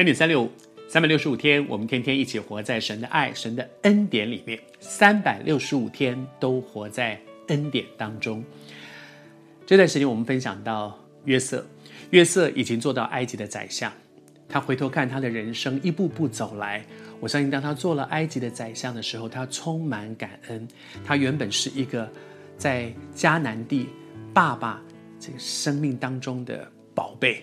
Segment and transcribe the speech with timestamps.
[0.00, 0.50] 恩典三六五，
[0.88, 4.58] 三百六十五天，我们天天一起活在神的爱、神的恩典里面。
[4.78, 8.42] 三百六十五天都活在恩典当中。
[9.66, 11.66] 这段时间，我们分享到约瑟，
[12.12, 13.92] 约瑟已经做到埃及的宰相。
[14.48, 16.82] 他回头看他的人生，一步步走来。
[17.20, 20.66] 我相信，当他做了埃及的宰相的时候，他充满感恩。
[21.04, 22.10] 他原本是一个
[22.56, 23.86] 在迦南地
[24.32, 24.82] 爸爸
[25.18, 27.42] 这个生命当中的宝贝，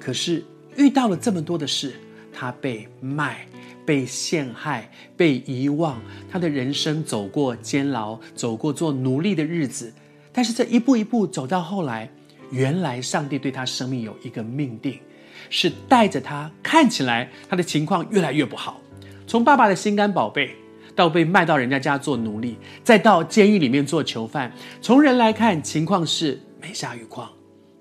[0.00, 0.42] 可是
[0.78, 1.92] 遇到了这么多的事，
[2.32, 3.46] 他被卖、
[3.84, 6.00] 被陷害、被遗忘，
[6.30, 9.92] 他的人生走过监牢，走过做奴隶的日子。
[10.32, 12.08] 但是这一步一步走到后来，
[12.52, 15.00] 原来上帝对他生命有一个命定，
[15.50, 18.80] 是带着他看起来他的情况越来越不好。
[19.26, 20.54] 从爸爸的心肝宝贝，
[20.94, 27.28] 到被卖到人家家做奴隶，再到监狱里面做囚犯，从人来看情况是没下狱况，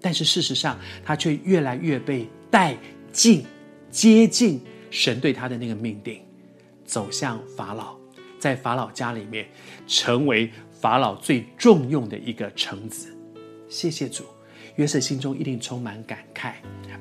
[0.08, 2.78] 但是事实上他却越来越被带
[3.12, 3.46] 进、
[3.92, 6.22] 接近神对他的那个命定，
[6.86, 7.98] 走向法老，
[8.40, 9.46] 在法老家里面
[9.86, 13.14] 成为法老最重用的一个臣子。
[13.68, 14.24] 谢谢主，
[14.78, 16.54] 约瑟心中一定充满感慨，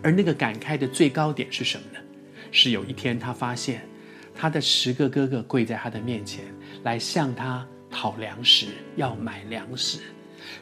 [0.02, 2.00] 而那个感慨的最高点是什么呢？
[2.50, 3.82] 是有一天他发现。
[4.34, 6.44] 他的十个哥哥跪在他的面前，
[6.82, 10.00] 来向他讨粮食，要买粮食。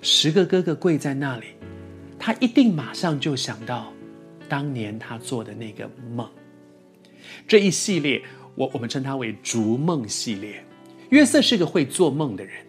[0.02, 1.46] 十个哥哥跪在那里，
[2.24, 3.92] 他一定马上就想到
[4.48, 5.86] 当年他做的那个
[6.16, 6.26] 梦。
[7.46, 8.22] 这一系列，
[8.54, 10.64] 我我们称它为逐梦系列。
[11.10, 12.64] 约瑟是个会做梦的人，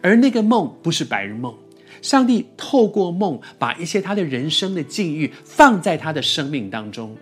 [0.00, 1.54] 而那个梦不是白日梦。
[2.02, 7.16] 上帝透过梦，把一些他的人生的境遇放在他的生命当中。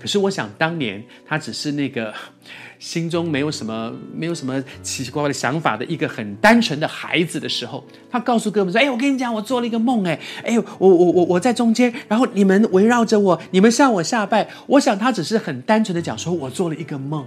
[0.00, 2.14] 可是我想，当年他只是那个
[2.78, 17.26] 心中没有什么、没有什么奇奇怪怪的想法的一个很单纯的孩子的时候，他告诉哥哥们说：“哎，我跟你讲，我做了一个梦，哎，哎，我我我我在中间，然后你们围绕着我，你们向我下拜。”我想他只是很单纯的讲说：“我做了一个梦。”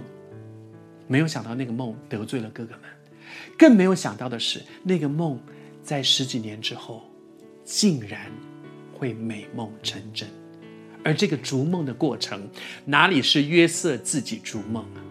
[1.06, 2.80] 没有想到那个梦得罪了哥哥们，
[3.58, 5.38] 更没有想到的是，那个梦
[5.82, 7.02] 在十几年之后，
[7.64, 8.30] 竟然
[8.92, 10.28] 会美梦成真。
[11.04, 12.48] 而这个逐梦的过程，
[12.84, 15.02] 哪里是约瑟自己逐梦啊？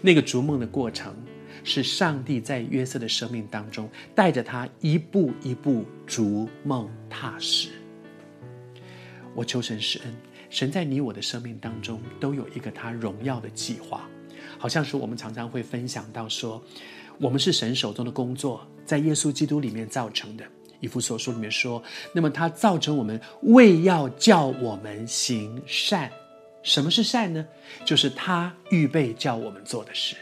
[0.00, 1.14] 那个逐梦的过程，
[1.64, 7.70] 是上帝在约瑟的生命当中带着他一步一步逐梦踏实。
[9.34, 10.14] 我求神施恩，
[10.48, 14.08] 神在你我的生命当中都有一个他荣耀的计划，
[14.58, 16.62] 好像是我们常常会分享到说，
[17.18, 20.44] 我们是神手中的工作，在耶稣基督里面造成的。
[20.80, 21.82] 以弗所书里面说，
[22.12, 26.10] 那么他造成我们，为要叫我们行善。
[26.62, 27.46] 什么是善呢？
[27.84, 30.14] 就是他预备叫我们做的事。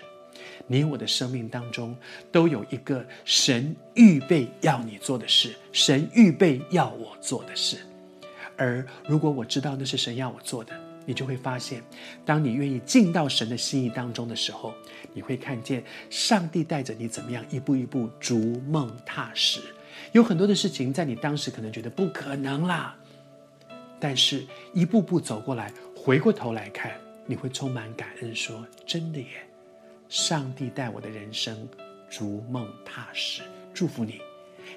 [0.69, 1.97] 你我的生命当中
[2.31, 7.79] 都有一个神预备要你做的事，神预备要我做的事。
[8.57, 10.73] 而如果我知道那是神要我做的，
[11.05, 11.83] 你就会发现，
[12.25, 14.75] 当你愿意进到神的心意当中的时候，
[15.13, 19.61] 你会看见上帝带着你怎么样一步一步逐梦踏实。
[20.13, 22.97] 有很多的事情，在你当时可能觉得不可能啦，
[23.99, 26.93] 但是一步步走过来，回过头来看，
[27.27, 29.47] 你会充满感恩，说：“真的耶，
[30.09, 31.69] 上帝带我的人生
[32.11, 33.43] 逐梦踏实。”
[33.73, 34.21] 祝福你，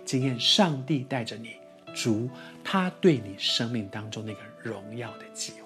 [0.06, 1.56] 经验上帝带着你
[1.94, 2.30] 逐
[2.64, 5.65] 他对你生命当中那个荣耀的计划。